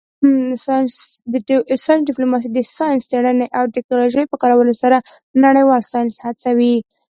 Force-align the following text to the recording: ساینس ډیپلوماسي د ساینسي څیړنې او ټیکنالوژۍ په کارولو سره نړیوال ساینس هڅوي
ساینس 0.65 1.97
ډیپلوماسي 2.09 2.47
د 2.51 2.59
ساینسي 2.77 3.07
څیړنې 3.11 3.47
او 3.57 3.63
ټیکنالوژۍ 3.75 4.25
په 4.29 4.37
کارولو 4.41 4.73
سره 4.81 4.97
نړیوال 5.45 5.81
ساینس 5.91 6.13
هڅوي 6.25 6.75